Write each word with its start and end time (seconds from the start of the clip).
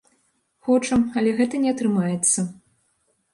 Хочам, 0.67 1.03
але 1.21 1.33
гэта 1.41 1.61
не 1.67 1.75
атрымаецца. 1.75 2.39